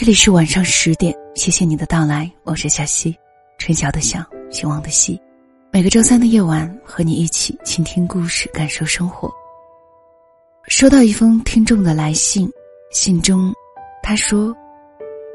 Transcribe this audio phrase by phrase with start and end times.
[0.00, 3.14] 这里是晚上十点，谢谢你的到来，我是小溪，
[3.58, 5.20] 春晓的晓，希望的希。
[5.70, 9.30] 每个周三的夜晚，和你一起倾听故事，感受生活。
[10.68, 12.50] 收到一封听众的来信，
[12.90, 13.52] 信中
[14.02, 14.56] 他说：“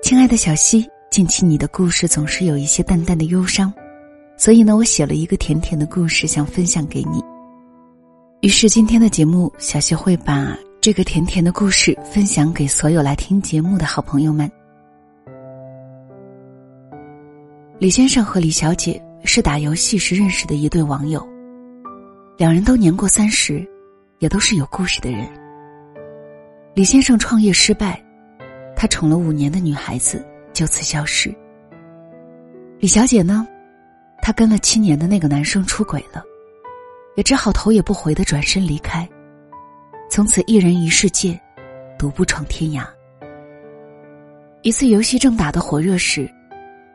[0.02, 3.72] 亲爱的小溪，近期你的故事总是有一些淡淡的忧伤，
[4.36, 7.24] 所以呢，我写了一个甜甜的故事想分享给你。
[8.42, 14.48] 于是今天的节目，小溪会把。”这个甜甜的故事分享给所有来听节目的好朋友们。
[17.80, 21.28] 李先生和李小姐是打游戏时认识的一对网友，
[22.38, 23.68] 两人都年过三十，
[24.20, 25.28] 也都是有故事的人。
[26.76, 28.00] 李先生创业失败，
[28.76, 31.34] 他宠了五年的女孩子就此消失。
[32.78, 33.48] 李小姐呢，
[34.22, 36.24] 她跟了七年的那个男生出轨了，
[37.16, 39.10] 也只好头也不回的转身离开。
[40.16, 41.38] 从此一人一世界，
[42.00, 42.88] 独步闯天涯。
[44.62, 46.34] 一次游戏正打得火热时，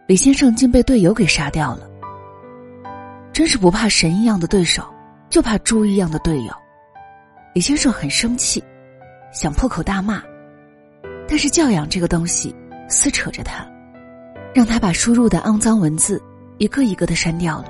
[0.06, 1.86] 李先生竟被队友给杀掉了。
[3.30, 4.82] 真是不怕神一样的对手，
[5.28, 6.52] 就怕猪一样的队友。
[7.52, 8.64] 李先生很生气，
[9.34, 10.22] 想破口大骂，
[11.28, 12.56] 但是教养这个东西
[12.88, 13.70] 撕扯着他，
[14.54, 16.18] 让他把输入的肮脏文字
[16.56, 17.66] 一个一个的删掉了。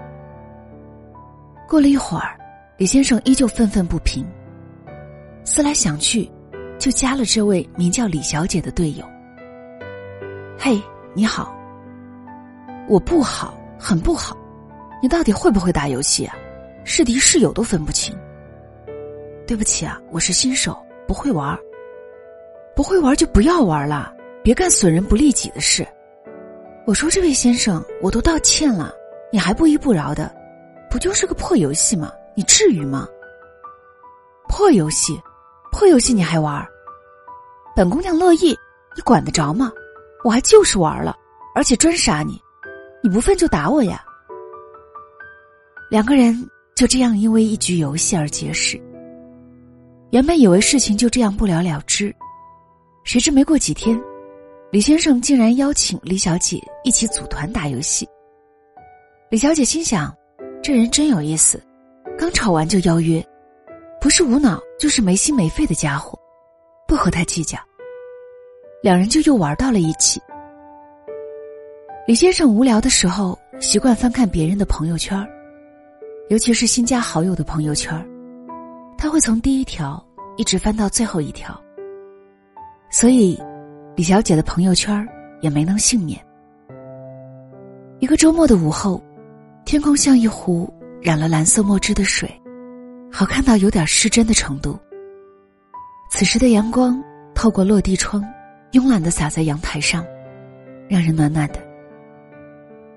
[1.67, 2.39] 过了一会儿，
[2.77, 4.25] 李先生依旧愤愤不平。
[5.51, 6.31] 思来想去，
[6.79, 9.05] 就加了这位名叫李小姐的队友。
[10.57, 10.81] 嘿，
[11.13, 11.53] 你好。
[12.89, 14.37] 我不好，很不好。
[15.03, 16.37] 你到底会不会打游戏啊？
[16.85, 18.17] 是敌是友都分不清。
[19.45, 21.59] 对不起啊，我是新手，不会玩。
[22.77, 25.85] 不会玩就不要玩了，别干损人不利己的事。
[26.87, 28.95] 我说这位先生，我都道歉了，
[29.33, 30.33] 你还不依不饶的，
[30.89, 32.13] 不就是个破游戏吗？
[32.37, 33.09] 你至于吗？
[34.49, 35.21] 破游戏。
[35.71, 36.67] 破游戏你还玩？
[37.77, 38.57] 本姑娘乐意，
[38.97, 39.73] 你管得着吗？
[40.25, 41.17] 我还就是玩了，
[41.55, 42.41] 而且专杀你，
[43.03, 44.05] 你不忿就打我呀！
[45.91, 48.81] 两个人就这样因为一局游戏而结识。
[50.11, 52.15] 原本以为事情就这样不了了之，
[53.05, 53.99] 谁知没过几天，
[54.71, 58.07] 李先生竟然邀请李小姐一起组团打游戏。
[59.31, 60.13] 李小姐心想，
[60.63, 61.63] 这人真有意思，
[62.19, 63.25] 刚吵完就邀约。
[64.01, 66.19] 不是无脑，就是没心没肺的家伙，
[66.89, 67.59] 不和他计较。
[68.83, 70.19] 两人就又玩到了一起。
[72.07, 75.23] 李先生无聊的时候，习惯翻看别人的朋友圈
[76.31, 77.95] 尤其是新加好友的朋友圈
[78.97, 80.03] 他会从第一条
[80.39, 81.61] 一直翻到最后一条。
[82.91, 83.39] 所以，
[83.95, 85.07] 李小姐的朋友圈
[85.43, 86.19] 也没能幸免。
[87.99, 89.03] 一个周末的午后，
[89.67, 90.73] 天空像一湖
[91.03, 92.35] 染了蓝色墨汁的水。
[93.13, 94.79] 好看到有点失真的程度。
[96.11, 97.03] 此时的阳光
[97.35, 98.23] 透过落地窗，
[98.73, 100.05] 慵懒的洒在阳台上，
[100.89, 101.61] 让人暖暖的。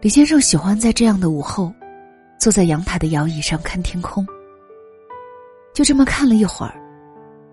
[0.02, 1.74] 李先生喜欢在这样的午后，
[2.40, 4.26] 坐在阳台的摇椅上看天空。
[5.74, 6.76] 就这么看了一会儿，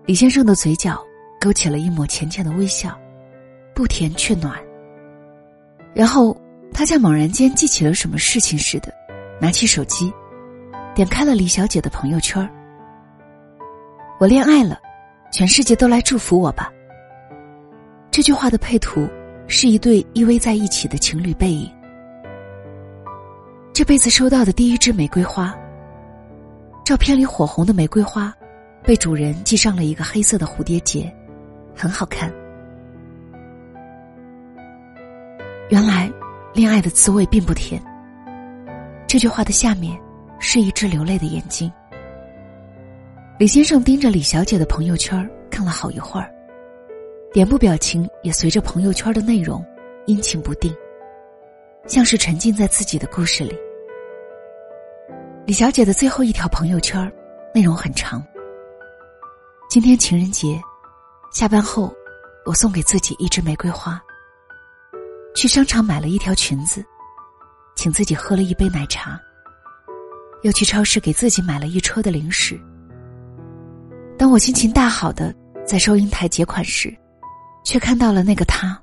[0.05, 1.01] 李先生的嘴角
[1.39, 2.97] 勾起了一抹浅浅的微笑，
[3.73, 4.55] 不甜却暖。
[5.93, 6.35] 然后
[6.73, 8.93] 他像猛然间记起了什么事情似的，
[9.39, 10.11] 拿起手机。
[10.93, 12.47] 点开了李小姐的朋友圈
[14.19, 14.77] 我恋爱了，
[15.31, 16.71] 全世界都来祝福我吧。
[18.11, 19.07] 这句话的配图
[19.47, 21.71] 是一对依偎在一起的情侣背影。
[23.73, 25.55] 这辈子收到的第一支玫瑰花，
[26.85, 28.31] 照片里火红的玫瑰花，
[28.83, 31.11] 被主人系上了一个黑色的蝴蝶结，
[31.75, 32.31] 很好看。
[35.69, 36.11] 原来，
[36.53, 37.81] 恋爱的滋味并不甜。
[39.07, 39.97] 这句话的下面。
[40.41, 41.71] 是一只流泪的眼睛。
[43.37, 46.29] 李先生盯着李小姐的朋友圈看了好一会儿，
[47.31, 49.63] 脸部表情也随着朋友圈的内容
[50.07, 50.75] 阴晴不定，
[51.85, 53.55] 像是沉浸在自己的故事里。
[55.45, 57.11] 李小姐的最后一条朋友圈
[57.53, 58.23] 内容很长。
[59.69, 60.59] 今天情人节，
[61.31, 61.93] 下班后
[62.45, 64.01] 我送给自己一支玫瑰花。
[65.33, 66.83] 去商场买了一条裙子，
[67.75, 69.19] 请自己喝了一杯奶茶。
[70.43, 72.59] 又去超市给自己买了一车的零食。
[74.17, 75.33] 当我心情大好的
[75.65, 76.95] 在收银台结款时，
[77.63, 78.79] 却看到了那个他，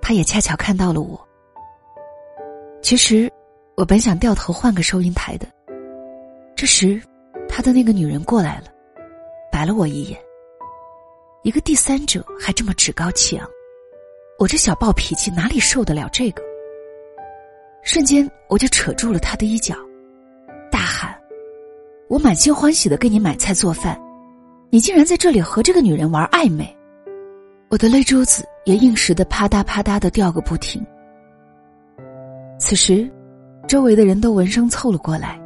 [0.00, 1.18] 他也恰巧看到了我。
[2.82, 3.30] 其实，
[3.76, 5.46] 我本想掉头换个收银台的。
[6.54, 7.00] 这时，
[7.48, 8.64] 他的那个女人过来了，
[9.50, 10.18] 白了我一眼。
[11.42, 13.48] 一个第三者还这么趾高气昂，
[14.38, 16.42] 我这小暴脾气哪里受得了这个？
[17.82, 19.74] 瞬间，我就扯住了他的衣角。
[22.08, 24.00] 我满心欢喜的给你买菜做饭，
[24.70, 26.74] 你竟然在这里和这个女人玩暧昧，
[27.68, 30.82] 我的泪珠子也应时的啪嗒啪嗒的掉个不停。
[32.58, 33.08] 此时，
[33.66, 35.38] 周围的人都闻声凑了过来。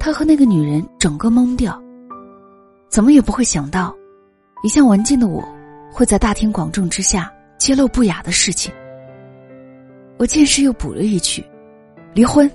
[0.00, 1.80] 他和那个女人整个懵掉，
[2.88, 3.94] 怎么也不会想到，
[4.64, 5.40] 一向文静的我，
[5.92, 8.74] 会在大庭广众之下揭露不雅的事情。
[10.18, 11.44] 我见势又补了一句
[12.14, 12.50] ：“离婚。”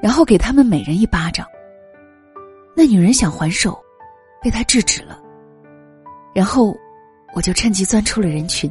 [0.00, 1.44] 然后给他们每人一巴掌。
[2.80, 3.78] 那女人想还手，
[4.40, 5.20] 被他制止了。
[6.34, 6.74] 然后，
[7.34, 8.70] 我就趁机钻出了人群。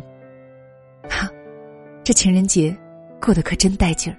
[1.08, 1.30] 哈，
[2.04, 2.76] 这情人节
[3.22, 4.18] 过得可真带劲儿。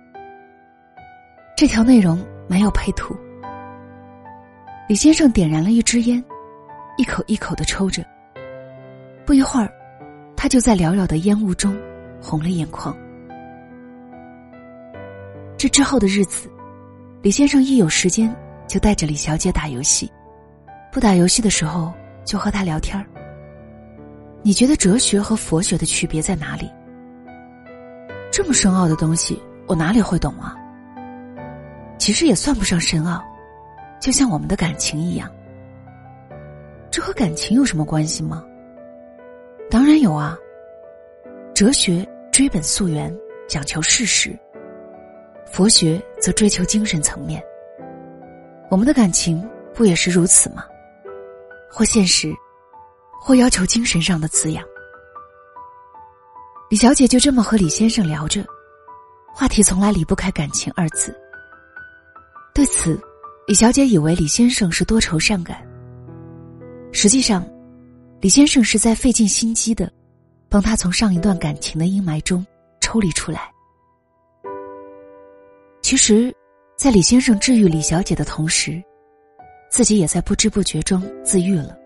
[1.56, 3.16] 这条内容没有配图。
[4.88, 6.25] 李先生点燃了一支烟，
[6.96, 8.00] 一口一口的抽着。
[9.26, 9.69] 不一会儿，
[10.36, 11.76] 他就在缭绕的烟雾中
[12.22, 12.96] 红了眼眶。
[15.58, 16.48] 这之后的日子。
[17.22, 18.32] 李先生一有时间
[18.70, 20.08] 就带着李小姐打游戏，
[20.93, 21.93] 不打游戏的时候
[22.25, 23.05] 就和她聊天儿。
[24.43, 26.70] 你觉得哲学和佛学的区别在哪里？
[28.31, 30.56] 这么深奥的东西，我哪里会懂啊？
[31.99, 33.20] 其实也算不上深奥，
[34.00, 35.28] 就像我们的感情一样。
[36.93, 38.44] 这和感情有什么关系吗？
[39.69, 40.38] 当然有啊。
[41.56, 43.12] 哲学追本溯源，
[43.49, 44.38] 讲求事实。
[45.44, 47.43] 佛学则追求精神层面，
[48.70, 49.44] 我们的感情
[49.75, 50.64] 不也是如此吗？
[51.69, 52.32] 或现实，
[53.20, 54.64] 或要求精神上的滋养。
[56.69, 58.44] 李小姐就这么和李先生聊着，
[59.34, 61.12] 话题从来离不开感情二字。
[62.55, 63.00] 对此，
[63.49, 65.67] 李小姐以为李先生是多愁善感，
[66.93, 67.44] 实际上，
[68.20, 69.90] 李先生是在费尽心机的，
[70.49, 72.46] 帮他从上一段感情的阴霾中
[72.81, 73.52] 抽离出来。
[75.82, 76.32] 其实，
[76.81, 78.82] 在李先生治愈李小姐的同时，
[79.71, 81.77] 自己也在不知不觉中自愈了。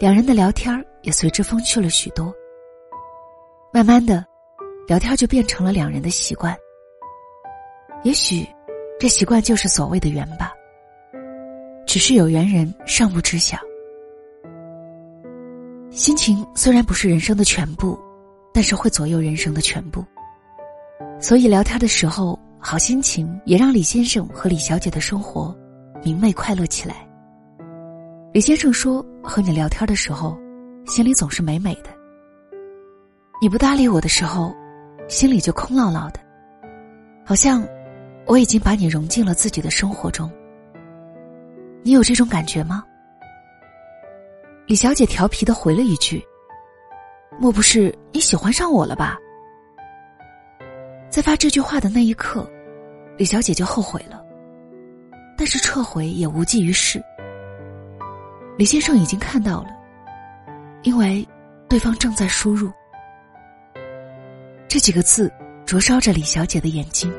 [0.00, 2.34] 两人的聊天也随之风趣了许多。
[3.72, 4.26] 慢慢的，
[4.88, 6.56] 聊天就变成了两人的习惯。
[8.02, 8.44] 也许，
[8.98, 10.52] 这习惯就是所谓的缘吧。
[11.86, 13.56] 只是有缘人尚不知晓。
[15.92, 17.96] 心情虽然不是人生的全部，
[18.52, 20.04] 但是会左右人生的全部。
[21.20, 22.36] 所以聊天的时候。
[22.60, 25.56] 好心情也让李先生和李小姐的生活
[26.04, 27.08] 明媚快乐起来。
[28.32, 30.36] 李先生说：“和你聊天的时候，
[30.86, 31.90] 心里总是美美的。
[33.40, 34.54] 你不搭理我的时候，
[35.08, 36.20] 心里就空落落的，
[37.24, 37.66] 好像
[38.26, 40.30] 我已经把你融进了自己的生活中。
[41.82, 42.84] 你有这种感觉吗？”
[44.66, 46.22] 李小姐调皮的回了一句
[47.40, 49.16] ：“莫不是你喜欢上我了吧？”
[51.10, 52.48] 在发这句话的那一刻，
[53.16, 54.22] 李小姐就后悔了，
[55.36, 57.02] 但是撤回也无济于事。
[58.58, 59.68] 李先生已经看到了，
[60.82, 61.26] 因为
[61.68, 62.70] 对方正在输入
[64.68, 65.32] 这几个字，
[65.64, 67.12] 灼烧着李小姐的眼睛。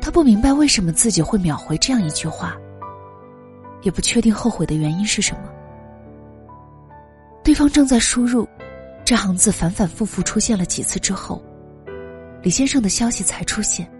[0.00, 2.56] 她不明白为什么自己会秒回这样一句话，
[3.82, 5.42] 也不确定后悔的原因是什么。
[7.44, 8.48] 对方正在输入
[9.04, 11.40] 这行字，反反复复出现了几次之后。
[12.44, 13.90] 李先生的消息才出现。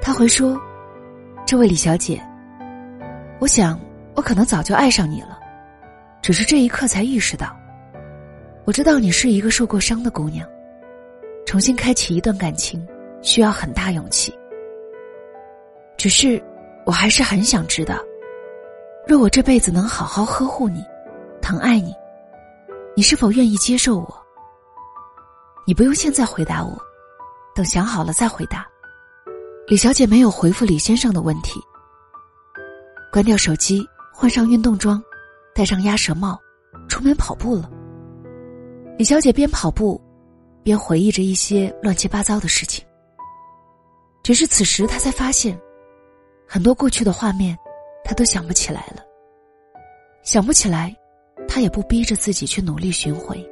[0.00, 0.56] 他回说
[1.44, 2.22] ：“这位李小姐，
[3.40, 3.78] 我想
[4.14, 5.36] 我可能早就爱上你了，
[6.22, 7.56] 只是这一刻才意识到。
[8.64, 10.48] 我知道你是一个受过伤的姑娘，
[11.44, 12.86] 重新开启一段感情
[13.20, 14.32] 需要很大勇气。
[15.96, 16.40] 只是
[16.86, 17.96] 我还是很想知道，
[19.08, 20.84] 若我这辈子能好好呵护你，
[21.40, 21.92] 疼爱你，
[22.94, 24.22] 你是否愿意接受我？
[25.66, 26.80] 你不用现在回答我。”
[27.54, 28.66] 等想好了再回答。
[29.66, 31.60] 李小姐没有回复李先生的问题。
[33.12, 35.02] 关掉手机，换上运动装，
[35.54, 36.38] 戴上鸭舌帽，
[36.88, 37.70] 出门跑步了。
[38.98, 40.00] 李小姐边跑步，
[40.62, 42.84] 边回忆着一些乱七八糟的事情。
[44.22, 45.60] 只是此时她才发现，
[46.46, 47.56] 很多过去的画面，
[48.04, 49.02] 她都想不起来了。
[50.22, 50.94] 想不起来，
[51.48, 53.44] 她也不逼着自己去努力寻回。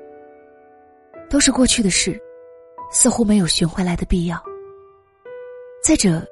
[1.29, 2.21] 都是过去的事。
[2.91, 4.43] 似乎没有寻回来的必要。
[5.83, 6.27] 再者，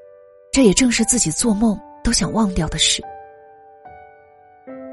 [0.53, 3.03] 这也正是自己做梦都想忘掉的事。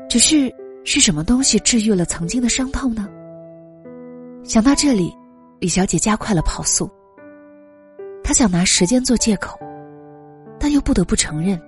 [0.07, 0.53] 只是
[0.85, 3.09] 是什么东西治愈了曾经的伤痛呢？
[4.43, 5.13] 想到这里，
[5.59, 6.89] 李小姐加快了跑速。
[8.23, 9.59] 她想拿时间做借口，
[10.59, 11.59] 但又不得不承认，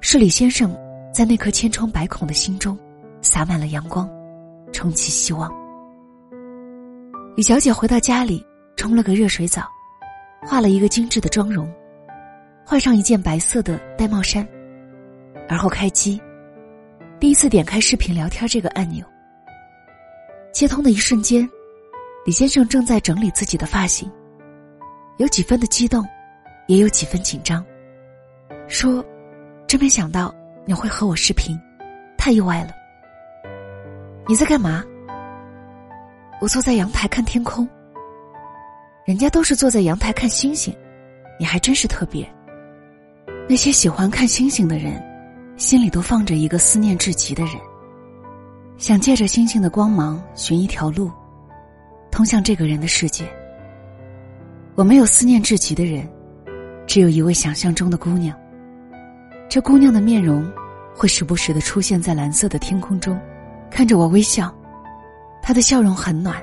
[0.00, 0.76] 是李先生
[1.14, 2.78] 在那颗千疮百孔的心中
[3.22, 4.10] 洒满了阳光，
[4.72, 5.50] 重启希望。
[7.36, 8.44] 李小姐回到家里。
[8.80, 9.70] 冲了个热水澡，
[10.40, 11.70] 化了一个精致的妆容，
[12.64, 14.48] 换上一件白色的戴帽衫，
[15.50, 16.18] 而后开机，
[17.18, 19.04] 第一次点开视频聊天这个按钮。
[20.50, 21.46] 接通的一瞬间，
[22.24, 24.10] 李先生正在整理自己的发型，
[25.18, 26.02] 有几分的激动，
[26.66, 27.62] 也有几分紧张，
[28.66, 29.04] 说
[29.68, 30.34] ：“真没想到
[30.64, 31.54] 你会和我视频，
[32.16, 32.70] 太意外了。”
[34.26, 34.82] 你在干嘛？
[36.40, 37.68] 我坐在阳台看天空。
[39.06, 40.74] 人家都是坐在阳台看星星，
[41.38, 42.28] 你还真是特别。
[43.48, 45.02] 那些喜欢看星星的人，
[45.56, 47.54] 心里都放着一个思念至极的人，
[48.76, 51.10] 想借着星星的光芒寻一条路。
[52.10, 53.24] 通向这个人的世界。
[54.74, 56.08] 我没有思念至极的人，
[56.86, 58.36] 只有一位想象中的姑娘。
[59.48, 60.48] 这姑娘的面容
[60.94, 63.18] 会时不时的出现在蓝色的天空中，
[63.70, 64.54] 看着我微笑。
[65.40, 66.40] 她的笑容很暖，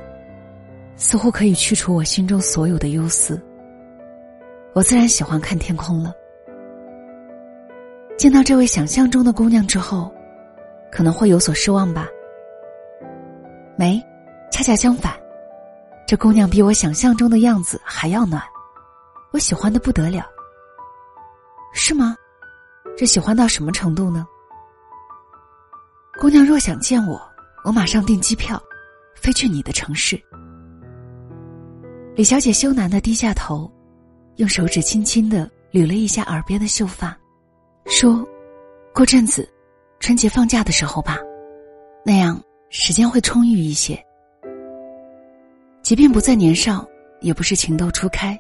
[0.98, 3.42] 似乎可以去除我心中所有的忧思。
[4.74, 6.14] 我自然喜欢看天空了。
[8.18, 10.12] 见到这位想象中的姑娘之后，
[10.92, 12.08] 可能会有所失望吧？
[13.78, 14.04] 没，
[14.52, 15.14] 恰恰相反。
[16.08, 18.42] 这姑娘比我想象中的样子还要暖，
[19.32, 20.26] 我喜欢的不得了。
[21.74, 22.16] 是吗？
[22.98, 24.26] 这喜欢到什么程度呢？
[26.20, 27.22] 姑娘若想见我，
[27.64, 28.60] 我马上订机票，
[29.16, 30.20] 飞去你的城市。
[32.18, 33.72] 李小姐羞赧的低下头，
[34.38, 37.16] 用手指轻轻的捋了一下耳边的秀发，
[37.86, 38.28] 说
[38.92, 39.48] ：“过阵子，
[40.00, 41.20] 春节放假的时候吧，
[42.04, 44.04] 那样时间会充裕一些。”
[45.84, 46.84] 即便不再年少，
[47.22, 48.36] 也不是情窦初开，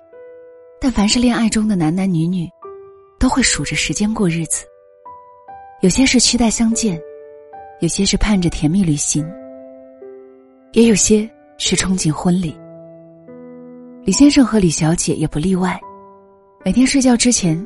[0.81, 2.49] 但凡是恋爱中的男男女女，
[3.19, 4.65] 都会数着时间过日子。
[5.81, 6.99] 有些是期待相见，
[7.81, 9.23] 有些是盼着甜蜜旅行，
[10.71, 11.29] 也有些
[11.59, 12.57] 是憧憬婚礼。
[14.07, 15.77] 李先生和李小姐也不例外。
[16.63, 17.61] 每天睡觉之前，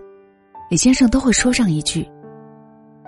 [0.72, 2.04] 李先生都会说上一句：“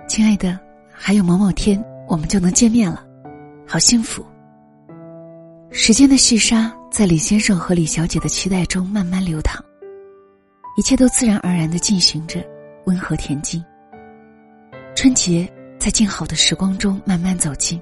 [0.08, 0.60] 亲爱的，
[0.92, 3.04] 还有某某天我们就能见面了，
[3.68, 4.24] 好幸福。”
[5.74, 9.60] 时间的细沙在李先生和李小姐的期待中慢慢流淌，
[10.78, 12.40] 一切都自然而然的进行着，
[12.86, 13.66] 温和恬静。
[14.94, 17.82] 春节在静好的时光中慢慢走近，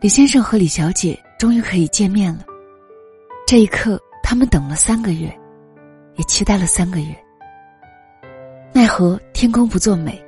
[0.00, 2.44] 李先生和李小姐终于可以见面了。
[3.46, 5.32] 这一刻，他们等了三个月，
[6.16, 7.16] 也期待了三个月。
[8.72, 10.20] 奈何天公不作美，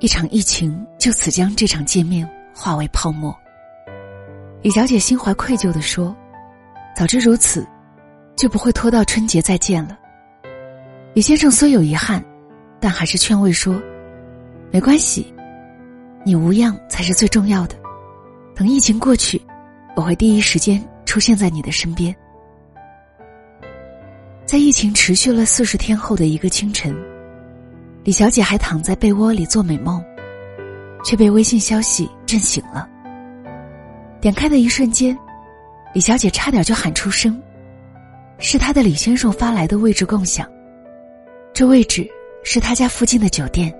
[0.00, 3.34] 一场疫情就此将这场见面化为泡沫。
[4.60, 6.14] 李小姐心怀愧疚的说
[6.94, 7.66] ：“早知如此，
[8.36, 9.98] 就不会拖到春节再见了。”
[11.16, 12.22] 李先生虽有遗憾，
[12.78, 13.80] 但还是劝慰说
[14.70, 15.32] ：“没关系，
[16.22, 17.74] 你无恙才是最重要的。
[18.54, 19.40] 等疫情过去，
[19.96, 22.14] 我会第一时间出现在你的身边。”
[24.52, 26.94] 在疫情持续了四十天后的一个清晨，
[28.04, 30.04] 李小姐还躺在被窝里做美梦，
[31.02, 32.86] 却被微信消息震醒了。
[34.20, 35.18] 点开的一瞬间，
[35.94, 37.42] 李小姐差点就喊出声。
[38.36, 40.46] 是她的李先生发来的位置共享，
[41.54, 42.06] 这位置
[42.44, 43.74] 是他家附近的酒店。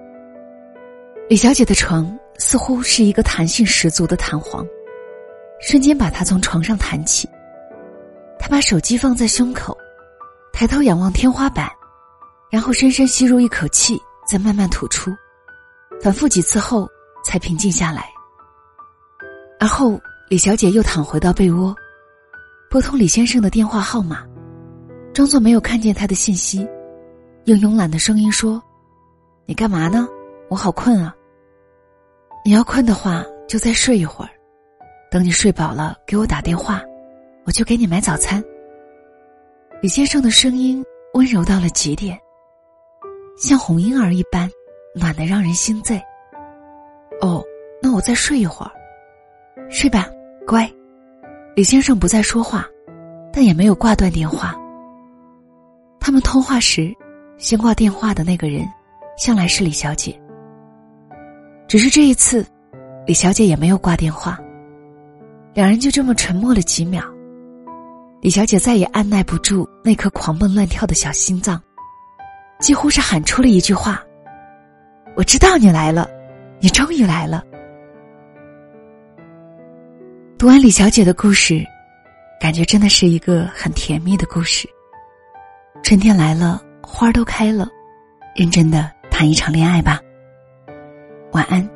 [1.28, 4.66] 李小姐的床似乎是一个弹性十足的弹簧，
[5.60, 7.28] 瞬间把她从床上弹起。
[8.38, 9.76] 她把手机放在胸口，
[10.52, 11.70] 抬头仰望天花板，
[12.50, 15.10] 然后深深吸入一口气，再慢慢吐出，
[16.00, 16.88] 反复几次后
[17.24, 18.08] 才平静下来。
[19.58, 20.00] 而后。
[20.28, 21.76] 李小姐又躺回到被窝，
[22.70, 24.24] 拨通李先生的电话号码，
[25.12, 26.66] 装作没有看见他的信息，
[27.44, 28.62] 用慵懒的声音说
[29.44, 30.08] ：“你干嘛呢？
[30.48, 31.14] 我好困啊。
[32.46, 34.30] 你要困的话，就再睡一会儿，
[35.10, 36.80] 等你睡饱了给我打电话，
[37.44, 38.42] 我就给你买早餐。”
[39.82, 40.80] 李先生的声音
[41.14, 42.16] 温柔到了极点，
[43.36, 44.48] 像哄婴儿一般，
[44.94, 46.00] 暖得让人心醉。
[47.20, 47.42] 哦，
[47.82, 48.70] 那我再睡一会儿，
[49.68, 50.06] 睡吧。
[50.46, 50.70] 乖，
[51.56, 52.64] 李先生不再说话，
[53.32, 54.54] 但也没有挂断电话。
[55.98, 56.94] 他们通话时，
[57.36, 58.64] 先挂电话的那个人，
[59.18, 60.16] 向来是李小姐。
[61.66, 62.46] 只是这一次，
[63.04, 64.38] 李小姐也没有挂电话。
[65.54, 67.02] 两人就这么沉默了几秒。
[68.22, 71.60] 李小姐再也按耐不住那颗狂蹦乱跳的小心脏，
[72.60, 74.00] 几乎是喊出了一句话
[75.18, 76.08] ：“我知道你来了，
[76.60, 77.42] 你终于来了。”
[80.38, 81.66] 读完李小姐的故事，
[82.40, 84.68] 感觉真的是一个很甜蜜的故事。
[85.82, 87.66] 春天来了，花儿都开了，
[88.36, 89.98] 认真的谈一场恋爱吧。
[91.32, 91.68] 晚安。